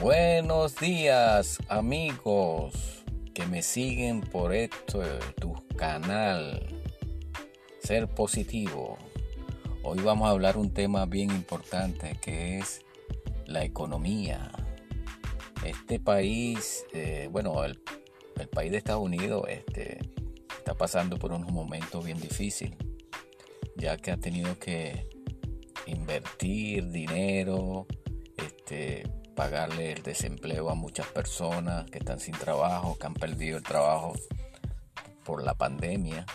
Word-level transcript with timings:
Buenos 0.00 0.76
días 0.76 1.58
amigos 1.68 3.04
que 3.34 3.44
me 3.44 3.60
siguen 3.60 4.22
por 4.22 4.54
esto, 4.54 5.02
tu 5.38 5.52
canal 5.76 6.66
Ser 7.82 8.08
Positivo. 8.08 8.96
Hoy 9.82 9.98
vamos 9.98 10.26
a 10.26 10.30
hablar 10.30 10.56
un 10.56 10.72
tema 10.72 11.04
bien 11.04 11.30
importante 11.30 12.16
que 12.18 12.56
es 12.56 12.80
la 13.44 13.62
economía. 13.62 14.50
Este 15.66 16.00
país, 16.00 16.86
eh, 16.94 17.28
bueno, 17.30 17.62
el, 17.62 17.78
el, 18.38 18.48
país 18.48 18.70
de 18.70 18.78
Estados 18.78 19.04
Unidos 19.04 19.44
este, 19.50 19.98
está 20.56 20.72
pasando 20.72 21.18
por 21.18 21.30
unos 21.30 21.52
momentos 21.52 22.02
bien 22.06 22.18
difíciles, 22.18 22.78
ya 23.76 23.98
que 23.98 24.12
ha 24.12 24.16
tenido 24.16 24.58
que 24.58 25.10
invertir 25.86 26.88
dinero, 26.88 27.86
pagarle 29.40 29.92
el 29.92 30.02
desempleo 30.02 30.68
a 30.68 30.74
muchas 30.74 31.06
personas 31.06 31.90
que 31.90 31.96
están 31.96 32.20
sin 32.20 32.34
trabajo, 32.34 32.98
que 32.98 33.06
han 33.06 33.14
perdido 33.14 33.56
el 33.56 33.62
trabajo 33.62 34.12
por 35.24 35.42
la 35.42 35.54
pandemia. 35.54 36.26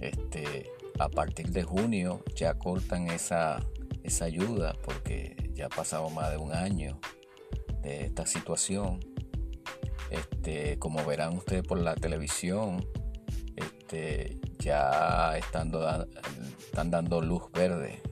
Este, 0.00 0.68
a 0.98 1.08
partir 1.08 1.50
de 1.50 1.62
junio 1.62 2.24
ya 2.34 2.54
cortan 2.54 3.10
esa, 3.10 3.64
esa 4.02 4.24
ayuda 4.24 4.74
porque 4.84 5.52
ya 5.54 5.66
ha 5.66 5.68
pasado 5.68 6.10
más 6.10 6.32
de 6.32 6.38
un 6.38 6.52
año 6.52 6.98
de 7.82 8.06
esta 8.06 8.26
situación. 8.26 8.98
Este, 10.10 10.80
como 10.80 11.04
verán 11.04 11.36
ustedes 11.36 11.62
por 11.62 11.78
la 11.78 11.94
televisión, 11.94 12.84
este, 13.54 14.40
ya 14.58 15.38
están 15.38 15.70
dando 16.90 17.20
luz 17.20 17.44
verde 17.52 18.02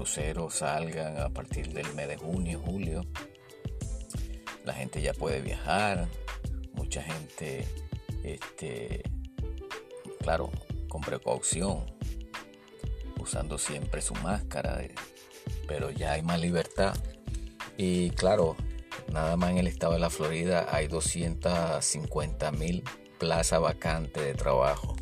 cruceros 0.00 0.54
salgan 0.54 1.18
a 1.18 1.28
partir 1.28 1.74
del 1.74 1.92
mes 1.92 2.08
de 2.08 2.16
junio, 2.16 2.58
julio. 2.64 3.04
La 4.64 4.72
gente 4.72 5.02
ya 5.02 5.12
puede 5.12 5.42
viajar, 5.42 6.08
mucha 6.72 7.02
gente, 7.02 7.68
este, 8.24 9.02
claro, 10.20 10.50
con 10.88 11.02
precaución, 11.02 11.84
usando 13.18 13.58
siempre 13.58 14.00
su 14.00 14.14
máscara, 14.14 14.82
eh, 14.82 14.94
pero 15.68 15.90
ya 15.90 16.12
hay 16.12 16.22
más 16.22 16.40
libertad. 16.40 16.96
Y 17.76 18.08
claro, 18.12 18.56
nada 19.12 19.36
más 19.36 19.50
en 19.50 19.58
el 19.58 19.66
estado 19.66 19.92
de 19.92 19.98
la 19.98 20.08
Florida 20.08 20.66
hay 20.70 20.88
250 20.88 22.52
mil 22.52 22.82
plazas 23.18 23.60
vacantes 23.60 24.24
de 24.24 24.32
trabajo 24.32 24.96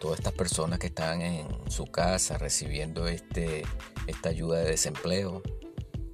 todas 0.00 0.18
estas 0.18 0.32
personas 0.32 0.78
que 0.78 0.88
están 0.88 1.22
en 1.22 1.46
su 1.70 1.84
casa 1.84 2.38
recibiendo 2.38 3.06
este, 3.06 3.62
esta 4.06 4.30
ayuda 4.30 4.58
de 4.58 4.70
desempleo 4.70 5.42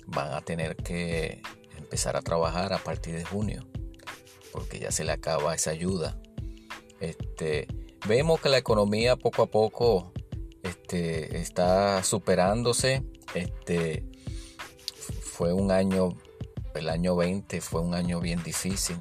van 0.06 0.34
a 0.34 0.42
tener 0.42 0.76
que 0.76 1.40
empezar 1.78 2.16
a 2.16 2.22
trabajar 2.22 2.72
a 2.72 2.78
partir 2.78 3.14
de 3.14 3.24
junio 3.24 3.66
porque 4.52 4.78
ya 4.78 4.90
se 4.90 5.04
le 5.04 5.12
acaba 5.12 5.54
esa 5.54 5.70
ayuda. 5.70 6.18
Este, 7.00 7.68
vemos 8.08 8.40
que 8.40 8.48
la 8.48 8.56
economía 8.56 9.14
poco 9.14 9.42
a 9.42 9.46
poco 9.46 10.12
este, 10.62 11.38
está 11.38 12.02
superándose. 12.02 13.04
Este, 13.34 14.06
fue 15.20 15.52
un 15.52 15.70
año, 15.70 16.16
el 16.74 16.88
año 16.88 17.16
20 17.16 17.60
fue 17.60 17.82
un 17.82 17.94
año 17.94 18.18
bien 18.18 18.42
difícil. 18.42 18.96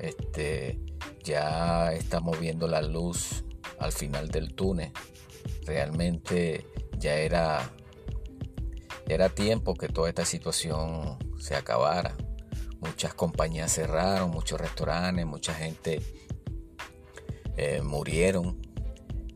Este, 0.00 0.80
ya 1.22 1.92
estamos 1.92 2.40
viendo 2.40 2.66
la 2.66 2.80
luz 2.80 3.44
al 3.80 3.92
final 3.92 4.28
del 4.28 4.54
túnel. 4.54 4.92
Realmente 5.66 6.66
ya 6.98 7.16
era, 7.16 7.72
era 9.08 9.28
tiempo 9.30 9.74
que 9.74 9.88
toda 9.88 10.08
esta 10.08 10.24
situación 10.24 11.18
se 11.38 11.56
acabara. 11.56 12.16
Muchas 12.80 13.12
compañías 13.14 13.74
cerraron, 13.74 14.30
muchos 14.30 14.60
restaurantes, 14.60 15.26
mucha 15.26 15.54
gente 15.54 16.00
eh, 17.56 17.82
murieron. 17.82 18.60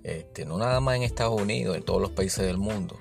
Este, 0.03 0.45
no 0.45 0.59
nada 0.59 0.81
más 0.81 0.97
en 0.97 1.03
Estados 1.03 1.41
Unidos, 1.41 1.77
en 1.77 1.83
todos 1.83 2.01
los 2.01 2.11
países 2.11 2.47
del 2.47 2.59
mundo. 2.59 2.99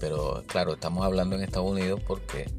Pero 0.00 0.42
claro, 0.46 0.74
estamos 0.74 1.04
hablando 1.04 1.36
en 1.36 1.42
Estados 1.42 1.70
Unidos 1.70 2.00
porque 2.06 2.50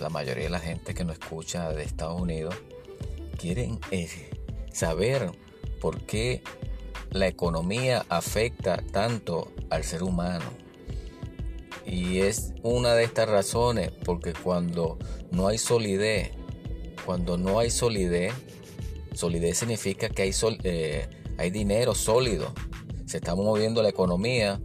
la 0.00 0.08
mayoría 0.08 0.44
de 0.44 0.50
la 0.50 0.60
gente 0.60 0.94
que 0.94 1.04
nos 1.04 1.18
escucha 1.18 1.70
de 1.70 1.82
Estados 1.82 2.20
Unidos 2.20 2.54
quieren 3.38 3.78
eh, 3.90 4.08
saber 4.72 5.30
por 5.80 6.00
qué 6.02 6.42
la 7.10 7.26
economía 7.26 8.04
afecta 8.08 8.82
tanto 8.92 9.52
al 9.70 9.84
ser 9.84 10.02
humano. 10.02 10.44
Y 11.86 12.20
es 12.20 12.52
una 12.62 12.94
de 12.94 13.04
estas 13.04 13.28
razones 13.28 13.90
porque 14.04 14.32
cuando 14.32 14.98
no 15.30 15.48
hay 15.48 15.58
solidez, 15.58 16.30
cuando 17.04 17.36
no 17.36 17.58
hay 17.58 17.70
solidez, 17.70 18.32
solidez 19.14 19.58
significa 19.58 20.08
que 20.08 20.22
hay, 20.22 20.32
eh, 20.62 21.08
hay 21.38 21.50
dinero 21.50 21.94
sólido, 21.94 22.52
se 23.06 23.16
está 23.16 23.34
moviendo 23.34 23.82
la 23.82 23.88
economía, 23.88 24.60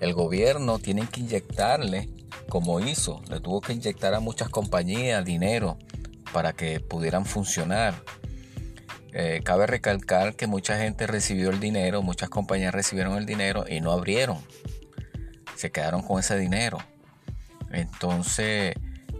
el 0.00 0.14
gobierno 0.14 0.78
tiene 0.78 1.06
que 1.08 1.20
inyectarle, 1.20 2.08
como 2.48 2.80
hizo, 2.80 3.20
le 3.28 3.40
tuvo 3.40 3.60
que 3.60 3.72
inyectar 3.72 4.14
a 4.14 4.20
muchas 4.20 4.48
compañías 4.48 5.24
dinero 5.24 5.76
para 6.32 6.54
que 6.54 6.80
pudieran 6.80 7.26
funcionar. 7.26 8.02
Eh, 9.14 9.42
cabe 9.44 9.66
recalcar 9.66 10.36
que 10.36 10.46
mucha 10.46 10.78
gente 10.78 11.06
recibió 11.06 11.50
el 11.50 11.60
dinero, 11.60 12.02
muchas 12.02 12.30
compañías 12.30 12.72
recibieron 12.72 13.18
el 13.18 13.26
dinero 13.26 13.64
y 13.68 13.80
no 13.80 13.92
abrieron. 13.92 14.38
Se 15.54 15.70
quedaron 15.70 16.02
con 16.02 16.18
ese 16.18 16.38
dinero. 16.38 16.78
Entonces 17.70 18.74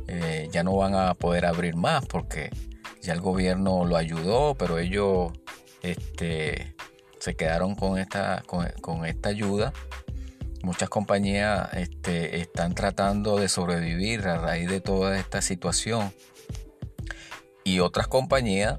eh, 0.08 0.48
ya 0.50 0.62
no 0.62 0.76
van 0.76 0.94
a 0.94 1.14
poder 1.14 1.44
abrir 1.44 1.76
más 1.76 2.06
porque 2.06 2.50
ya 3.03 3.12
el 3.12 3.20
gobierno 3.20 3.84
lo 3.84 3.97
ayudó, 3.97 4.54
pero 4.54 4.78
ellos 4.78 5.32
este, 5.82 6.74
se 7.19 7.34
quedaron 7.34 7.74
con 7.74 7.98
esta, 7.98 8.42
con, 8.47 9.04
esta 9.04 9.28
ayuda. 9.28 9.72
Muchas 10.62 10.88
compañías 10.88 11.69
este, 11.74 12.41
están 12.41 12.74
tratando 12.74 13.36
de 13.36 13.48
sobrevivir 13.48 14.26
a 14.26 14.38
raíz 14.38 14.69
de 14.70 14.80
toda 14.80 15.19
esta 15.19 15.42
situación. 15.42 16.14
Y 17.64 17.80
otras 17.80 18.09
compañías 18.09 18.78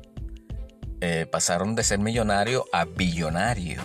eh, 1.06 1.25
pasaron 1.25 1.75
de 1.75 1.84
ser 1.84 2.00
millonario 2.00 2.64
a 2.72 2.86
billonario, 2.86 3.81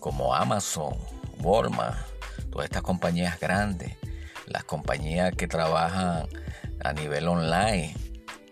como 0.00 0.34
Amazon, 0.34 0.96
Walmart, 1.38 1.96
todas 2.50 2.64
estas 2.64 2.82
compañías 2.82 3.38
grandes, 3.38 3.96
las 4.48 4.64
compañías 4.64 5.32
que 5.36 5.46
trabajan 5.46 6.26
a 6.82 6.92
nivel 6.92 7.28
online, 7.28 7.94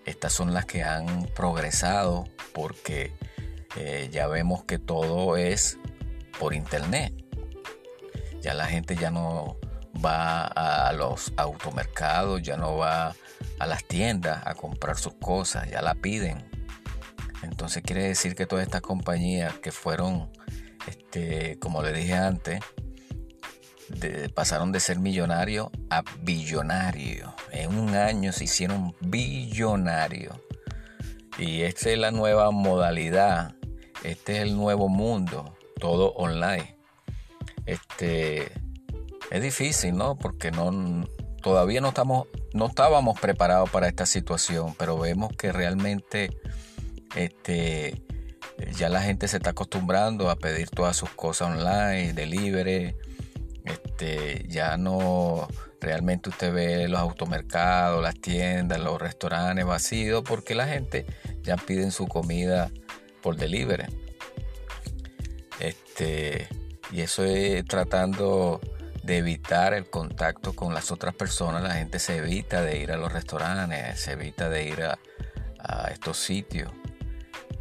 estas 0.05 0.33
son 0.33 0.55
las 0.55 0.65
que 0.65 0.85
han 0.85 1.27
progresado 1.35 2.29
porque 2.53 3.13
eh, 3.75 4.09
ya 4.13 4.29
vemos 4.29 4.63
que 4.63 4.79
todo 4.79 5.37
es 5.37 5.77
por 6.39 6.55
internet. 6.55 7.13
Ya 8.43 8.55
la 8.55 8.67
gente 8.67 8.95
ya 8.95 9.11
no 9.11 9.57
va 10.05 10.45
a 10.45 10.93
los 10.93 11.33
automercados, 11.37 12.43
ya 12.43 12.57
no 12.57 12.77
va 12.77 13.17
a 13.59 13.67
las 13.67 13.83
tiendas 13.83 14.41
a 14.47 14.55
comprar 14.55 14.97
sus 14.99 15.15
cosas, 15.15 15.69
ya 15.69 15.83
la 15.83 15.97
piden 15.97 16.62
entonces 17.43 17.83
quiere 17.83 18.05
decir 18.05 18.35
que 18.35 18.47
todas 18.47 18.65
estas 18.65 18.83
compañías 18.83 19.55
que 19.59 19.73
fueron, 19.73 20.31
este, 20.87 21.59
como 21.59 21.83
le 21.83 21.93
dije 21.93 22.15
antes, 22.15 22.61
pasaron 24.35 24.73
de 24.73 24.81
ser 24.81 24.99
millonarios 24.99 25.69
a 25.91 26.03
billonarios. 26.21 27.31
En 27.51 27.79
un 27.79 27.95
año 27.95 28.33
se 28.33 28.45
hicieron 28.45 28.95
billonarios. 29.01 30.37
Y 31.39 31.63
esta 31.63 31.91
es 31.91 31.99
la 31.99 32.11
nueva 32.11 32.51
modalidad. 32.51 33.55
Este 34.03 34.37
es 34.37 34.43
el 34.43 34.57
nuevo 34.57 34.89
mundo. 34.89 35.57
Todo 35.79 36.13
online. 36.13 36.77
Este 37.67 38.53
es 39.31 39.43
difícil, 39.43 39.97
¿no? 39.97 40.17
Porque 40.17 40.51
no 40.51 41.07
todavía 41.43 41.81
no 41.81 41.89
estamos 41.89 42.29
no 42.55 42.67
estábamos 42.67 43.19
preparados 43.19 43.71
para 43.71 43.89
esta 43.89 44.07
situación, 44.07 44.75
pero 44.79 44.99
vemos 44.99 45.33
que 45.37 45.53
realmente 45.53 46.37
este, 47.15 48.03
ya 48.77 48.89
la 48.89 49.03
gente 49.03 49.29
se 49.29 49.37
está 49.39 49.51
acostumbrando 49.51 50.31
a 50.31 50.37
pedir 50.37 50.69
todas 50.71 50.97
sus 50.97 51.11
cosas 51.11 51.49
online, 51.49 52.13
delivery. 52.13 52.95
Este, 53.65 54.45
ya 54.49 54.77
no 54.77 55.49
realmente 55.81 56.31
usted 56.31 56.53
ve 56.53 56.89
los 56.89 57.01
automercados, 57.01 58.03
las 58.03 58.15
tiendas, 58.21 58.81
los 58.81 59.01
restaurantes 59.01 59.65
vacíos 59.65 60.23
porque 60.27 60.55
la 60.55 60.67
gente 60.67 61.07
ya 61.43 61.57
piden 61.57 61.93
su 61.93 62.07
comida 62.07 62.71
por 63.21 63.37
delivery. 63.37 63.85
Este, 65.61 66.49
y 66.91 67.01
eso 67.03 67.25
es 67.25 67.65
tratando 67.65 68.61
de 69.03 69.19
evitar 69.19 69.75
el 69.75 69.89
contacto 69.91 70.55
con 70.55 70.75
las 70.75 70.91
otras 70.91 71.15
personas. 71.15 71.63
La 71.63 71.75
gente 71.75 71.99
se 71.99 72.17
evita 72.17 72.63
de 72.63 72.79
ir 72.79 72.93
a 72.93 72.97
los 72.97 73.13
restaurantes, 73.13 74.01
se 74.01 74.13
evita 74.13 74.49
de 74.49 74.65
ir 74.69 74.83
a 74.83 74.99
estos 75.91 76.19
sitios 76.19 76.73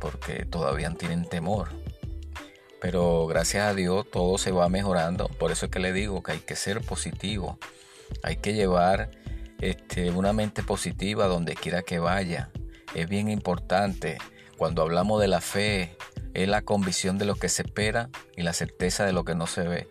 porque 0.01 0.45
todavía 0.45 0.89
tienen 0.91 1.23
temor. 1.25 1.69
Pero 2.81 3.27
gracias 3.27 3.67
a 3.67 3.73
Dios 3.75 4.09
todo 4.11 4.37
se 4.37 4.51
va 4.51 4.67
mejorando. 4.67 5.27
Por 5.27 5.51
eso 5.51 5.67
es 5.67 5.71
que 5.71 5.79
le 5.79 5.93
digo 5.93 6.23
que 6.23 6.33
hay 6.33 6.39
que 6.39 6.55
ser 6.55 6.81
positivo. 6.81 7.59
Hay 8.23 8.37
que 8.37 8.53
llevar 8.53 9.11
este, 9.61 10.09
una 10.09 10.33
mente 10.33 10.63
positiva 10.63 11.27
donde 11.27 11.53
quiera 11.53 11.83
que 11.83 11.99
vaya. 11.99 12.49
Es 12.95 13.07
bien 13.07 13.29
importante. 13.29 14.17
Cuando 14.57 14.81
hablamos 14.81 15.21
de 15.21 15.27
la 15.27 15.41
fe, 15.41 15.95
es 16.33 16.49
la 16.49 16.63
convicción 16.63 17.17
de 17.19 17.25
lo 17.25 17.35
que 17.35 17.49
se 17.49 17.61
espera 17.61 18.09
y 18.35 18.41
la 18.41 18.53
certeza 18.53 19.05
de 19.05 19.13
lo 19.13 19.23
que 19.23 19.35
no 19.35 19.45
se 19.45 19.67
ve. 19.67 19.87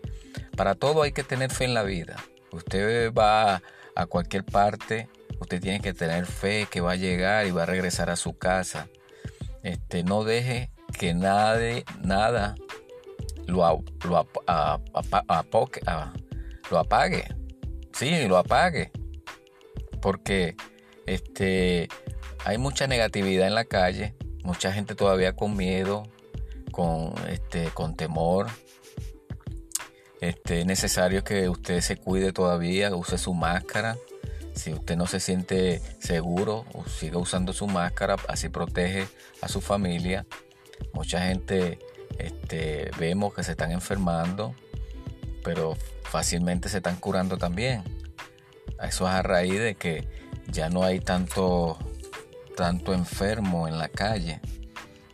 Para 0.56 0.74
todo 0.74 1.02
hay 1.02 1.12
que 1.12 1.22
tener 1.22 1.52
fe 1.52 1.64
en 1.64 1.74
la 1.74 1.84
vida. 1.84 2.16
Usted 2.50 3.12
va 3.14 3.62
a 3.94 4.06
cualquier 4.06 4.44
parte, 4.44 5.08
usted 5.38 5.60
tiene 5.60 5.80
que 5.80 5.94
tener 5.94 6.26
fe 6.26 6.66
que 6.68 6.80
va 6.80 6.92
a 6.92 6.96
llegar 6.96 7.46
y 7.46 7.52
va 7.52 7.62
a 7.62 7.66
regresar 7.66 8.10
a 8.10 8.16
su 8.16 8.36
casa. 8.36 8.88
Este, 9.62 10.02
no 10.04 10.24
deje 10.24 10.70
que 10.98 11.14
nada 11.14 12.54
lo, 13.46 13.84
lo, 14.04 14.28
lo 16.70 16.78
apague. 16.78 17.24
Sí, 17.92 18.26
lo 18.28 18.38
apague. 18.38 18.90
Porque 20.00 20.56
este, 21.06 21.88
hay 22.44 22.58
mucha 22.58 22.86
negatividad 22.86 23.46
en 23.46 23.54
la 23.54 23.64
calle, 23.64 24.14
mucha 24.44 24.72
gente 24.72 24.94
todavía 24.94 25.34
con 25.34 25.56
miedo, 25.56 26.04
con, 26.72 27.14
este, 27.28 27.68
con 27.70 27.96
temor. 27.96 28.46
Este, 30.20 30.60
es 30.60 30.66
necesario 30.66 31.24
que 31.24 31.48
usted 31.48 31.80
se 31.80 31.96
cuide 31.96 32.32
todavía, 32.32 32.94
use 32.94 33.18
su 33.18 33.34
máscara. 33.34 33.96
Si 34.54 34.72
usted 34.72 34.96
no 34.96 35.06
se 35.06 35.20
siente 35.20 35.80
seguro, 35.98 36.64
siga 36.86 37.18
usando 37.18 37.52
su 37.52 37.66
máscara, 37.66 38.16
así 38.28 38.48
protege 38.48 39.06
a 39.40 39.48
su 39.48 39.60
familia. 39.60 40.26
Mucha 40.92 41.22
gente 41.26 41.78
este, 42.18 42.90
vemos 42.98 43.34
que 43.34 43.42
se 43.42 43.52
están 43.52 43.70
enfermando, 43.70 44.54
pero 45.44 45.76
fácilmente 46.02 46.68
se 46.68 46.78
están 46.78 46.96
curando 46.96 47.38
también. 47.38 47.82
Eso 48.82 49.06
es 49.06 49.10
a 49.10 49.22
raíz 49.22 49.58
de 49.58 49.74
que 49.74 50.08
ya 50.48 50.68
no 50.68 50.82
hay 50.82 51.00
tanto, 51.00 51.78
tanto 52.56 52.92
enfermo 52.92 53.68
en 53.68 53.78
la 53.78 53.88
calle, 53.88 54.40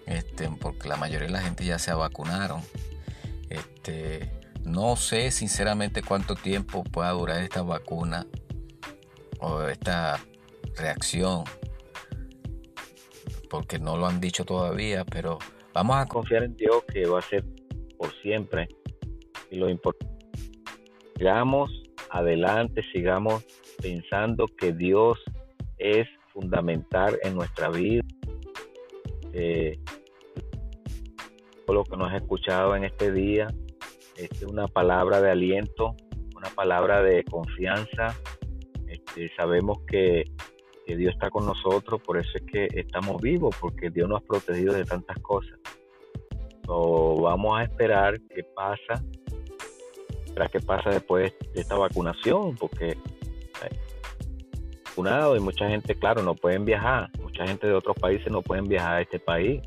este, 0.06 0.48
porque 0.48 0.88
la 0.88 0.96
mayoría 0.96 1.26
de 1.26 1.32
la 1.32 1.42
gente 1.42 1.64
ya 1.64 1.78
se 1.78 1.92
vacunaron. 1.92 2.62
Este, 3.50 4.30
no 4.64 4.96
sé 4.96 5.30
sinceramente 5.30 6.02
cuánto 6.02 6.34
tiempo 6.34 6.82
pueda 6.82 7.10
durar 7.10 7.42
esta 7.42 7.62
vacuna 7.62 8.26
esta 9.68 10.18
reacción, 10.76 11.44
porque 13.50 13.78
no 13.78 13.96
lo 13.96 14.06
han 14.06 14.20
dicho 14.20 14.44
todavía, 14.44 15.04
pero 15.04 15.38
vamos 15.72 15.96
a 15.96 16.06
confiar 16.06 16.44
en 16.44 16.56
Dios 16.56 16.84
que 16.92 17.06
va 17.06 17.18
a 17.18 17.22
ser 17.22 17.44
por 17.96 18.12
siempre. 18.22 18.68
Y 19.50 19.56
lo 19.56 19.68
importante, 19.68 20.16
sigamos 21.16 21.70
adelante, 22.10 22.82
sigamos 22.92 23.44
pensando 23.80 24.46
que 24.46 24.72
Dios 24.72 25.18
es 25.78 26.06
fundamental 26.32 27.18
en 27.22 27.34
nuestra 27.34 27.68
vida. 27.68 28.02
Eh, 29.32 29.78
lo 31.68 31.84
que 31.84 31.96
nos 31.96 32.12
ha 32.12 32.16
escuchado 32.16 32.76
en 32.76 32.84
este 32.84 33.12
día 33.12 33.48
es 34.16 34.42
una 34.42 34.66
palabra 34.66 35.20
de 35.20 35.30
aliento, 35.30 35.94
una 36.34 36.48
palabra 36.50 37.02
de 37.02 37.24
confianza. 37.24 38.16
Este, 39.16 39.34
sabemos 39.34 39.78
que, 39.86 40.24
Dios 40.86 41.14
está 41.14 41.30
con 41.30 41.44
nosotros, 41.44 42.00
por 42.00 42.16
eso 42.16 42.30
es 42.34 42.44
que 42.44 42.68
estamos 42.72 43.20
vivos, 43.20 43.56
porque 43.60 43.90
Dios 43.90 44.08
nos 44.08 44.22
ha 44.22 44.24
protegido 44.24 44.72
de 44.72 44.84
tantas 44.84 45.18
cosas. 45.18 45.58
vamos 46.64 47.58
a 47.58 47.64
esperar 47.64 48.20
qué 48.32 48.44
pasa, 48.44 49.02
esperar 50.26 50.48
qué 50.48 50.60
pasa 50.60 50.90
después 50.90 51.34
de 51.54 51.60
esta 51.60 51.76
vacunación, 51.76 52.54
porque 52.54 52.90
eh, 52.90 53.78
vacunado 54.84 55.34
y 55.34 55.40
mucha 55.40 55.68
gente, 55.68 55.96
claro, 55.96 56.22
no 56.22 56.36
pueden 56.36 56.64
viajar. 56.64 57.10
Mucha 57.20 57.44
gente 57.48 57.66
de 57.66 57.72
otros 57.72 57.96
países 57.96 58.30
no 58.30 58.40
pueden 58.42 58.68
viajar 58.68 58.98
a 58.98 59.00
este 59.00 59.18
país. 59.18 59.60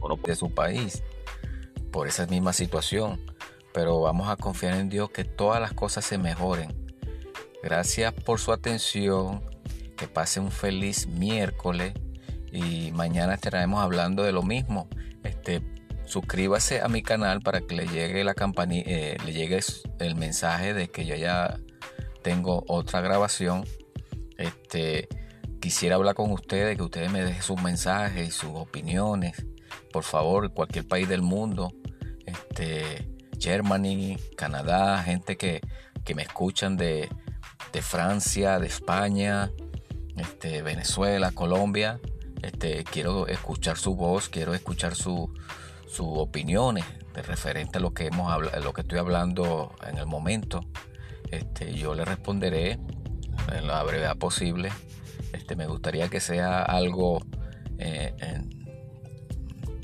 O 0.00 0.08
no 0.08 0.16
de 0.16 0.36
su 0.36 0.54
país 0.54 1.02
por 1.90 2.06
esa 2.06 2.26
misma 2.26 2.52
situación 2.52 3.18
pero 3.72 4.00
vamos 4.00 4.28
a 4.28 4.36
confiar 4.36 4.74
en 4.74 4.88
Dios 4.88 5.10
que 5.10 5.24
todas 5.24 5.60
las 5.60 5.72
cosas 5.72 6.04
se 6.04 6.18
mejoren. 6.18 6.81
Gracias 7.62 8.12
por 8.12 8.40
su 8.40 8.52
atención, 8.52 9.42
que 9.96 10.08
pase 10.08 10.40
un 10.40 10.50
feliz 10.50 11.06
miércoles 11.06 11.94
y 12.50 12.90
mañana 12.92 13.34
estaremos 13.34 13.82
hablando 13.82 14.22
de 14.24 14.32
lo 14.32 14.42
mismo. 14.42 14.88
Este, 15.22 15.62
suscríbase 16.04 16.80
a 16.80 16.88
mi 16.88 17.02
canal 17.02 17.40
para 17.40 17.60
que 17.60 17.74
le 17.74 17.86
llegue 17.86 18.24
la 18.24 18.34
eh, 18.70 19.16
le 19.24 19.32
llegue 19.32 19.60
el 20.00 20.16
mensaje 20.16 20.74
de 20.74 20.88
que 20.88 21.06
yo 21.06 21.14
ya 21.14 21.58
tengo 22.22 22.64
otra 22.68 23.00
grabación. 23.00 23.64
Este, 24.36 25.08
quisiera 25.60 25.94
hablar 25.94 26.14
con 26.14 26.30
ustedes, 26.32 26.76
que 26.76 26.82
ustedes 26.82 27.10
me 27.10 27.22
dejen 27.22 27.42
sus 27.42 27.62
mensajes 27.62 28.28
y 28.28 28.30
sus 28.30 28.50
opiniones. 28.54 29.46
Por 29.92 30.04
favor, 30.04 30.52
cualquier 30.52 30.86
país 30.86 31.08
del 31.08 31.22
mundo. 31.22 31.72
Este, 32.26 33.08
Germany, 33.38 34.16
Canadá, 34.36 35.02
gente 35.02 35.36
que, 35.36 35.60
me 36.14 36.22
escuchan 36.22 36.76
de, 36.76 37.08
Francia, 37.82 38.58
de 38.58 38.66
España, 38.66 39.50
este, 40.16 40.62
Venezuela, 40.62 41.32
Colombia. 41.32 42.00
Este, 42.42 42.84
quiero 42.84 43.28
escuchar 43.28 43.76
su 43.78 43.94
voz, 43.94 44.28
quiero 44.28 44.54
escuchar 44.54 44.94
sus 44.94 45.30
su 45.92 46.10
opiniones 46.14 46.86
de 47.14 47.22
referente 47.22 47.76
a 47.76 47.80
lo 47.80 47.92
que 47.92 48.06
hemos 48.06 48.32
hablado, 48.32 48.58
lo 48.62 48.72
que 48.72 48.80
estoy 48.80 48.98
hablando 48.98 49.74
en 49.86 49.98
el 49.98 50.06
momento. 50.06 50.64
Este, 51.30 51.74
yo 51.74 51.94
le 51.94 52.06
responderé 52.06 52.78
en 53.52 53.66
la 53.66 53.82
brevedad 53.82 54.16
posible. 54.16 54.72
Este, 55.34 55.54
me 55.54 55.66
gustaría 55.66 56.08
que 56.08 56.20
sea 56.20 56.62
algo 56.62 57.22
eh, 57.78 58.14
en, 58.20 58.62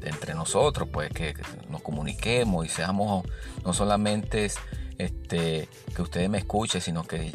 entre 0.03 0.35
nosotros, 0.35 0.89
pues 0.91 1.11
que 1.11 1.35
nos 1.69 1.83
comuniquemos 1.83 2.65
y 2.65 2.69
seamos 2.71 3.27
no 3.65 3.75
solamente 3.75 4.51
este, 4.97 5.69
que 5.95 6.03
ustedes 6.03 6.31
me 6.31 6.39
escuchen, 6.39 6.81
sino 6.81 7.05
que 7.05 7.33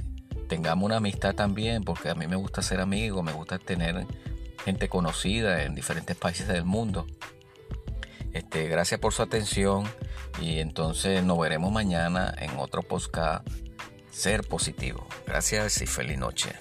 tengamos 0.54 0.86
una 0.86 0.98
amistad 0.98 1.34
también, 1.34 1.84
porque 1.84 2.12
a 2.12 2.14
mí 2.14 2.28
me 2.28 2.36
gusta 2.36 2.62
ser 2.62 2.80
amigo, 2.80 3.24
me 3.24 3.32
gusta 3.32 3.58
tener 3.58 4.06
gente 4.64 4.88
conocida 4.88 5.64
en 5.64 5.74
diferentes 5.74 6.16
países 6.16 6.48
del 6.48 6.64
mundo. 6.64 7.08
Este, 8.34 8.68
gracias 8.68 9.00
por 9.00 9.14
su 9.14 9.24
atención 9.24 9.86
y 10.40 10.60
entonces 10.60 11.24
nos 11.24 11.40
veremos 11.40 11.72
mañana 11.72 12.36
en 12.38 12.52
otro 12.60 12.84
podcast 12.84 13.48
Ser 14.12 14.44
Positivo. 14.44 15.07
Gracias 15.26 15.81
y 15.81 15.88
feliz 15.88 16.19
noche. 16.19 16.52